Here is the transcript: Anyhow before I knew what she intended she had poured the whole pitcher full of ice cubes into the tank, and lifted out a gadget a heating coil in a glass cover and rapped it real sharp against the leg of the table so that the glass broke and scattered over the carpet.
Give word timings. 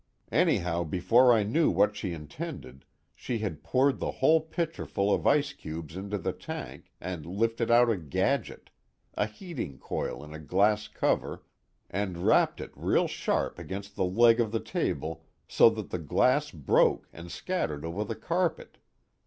Anyhow 0.31 0.83
before 0.85 1.31
I 1.31 1.43
knew 1.43 1.69
what 1.69 1.95
she 1.95 2.11
intended 2.11 2.85
she 3.13 3.37
had 3.37 3.61
poured 3.63 3.99
the 3.99 4.09
whole 4.13 4.41
pitcher 4.41 4.87
full 4.87 5.13
of 5.13 5.27
ice 5.27 5.53
cubes 5.53 5.95
into 5.95 6.17
the 6.17 6.33
tank, 6.33 6.91
and 6.99 7.23
lifted 7.23 7.69
out 7.69 7.87
a 7.87 7.97
gadget 7.97 8.71
a 9.13 9.27
heating 9.27 9.77
coil 9.77 10.23
in 10.23 10.33
a 10.33 10.39
glass 10.39 10.87
cover 10.87 11.43
and 11.87 12.17
rapped 12.25 12.59
it 12.59 12.71
real 12.75 13.07
sharp 13.07 13.59
against 13.59 13.95
the 13.95 14.03
leg 14.03 14.39
of 14.39 14.51
the 14.51 14.59
table 14.59 15.23
so 15.47 15.69
that 15.69 15.91
the 15.91 15.99
glass 15.99 16.49
broke 16.49 17.07
and 17.13 17.31
scattered 17.31 17.85
over 17.85 18.03
the 18.03 18.15
carpet. 18.15 18.79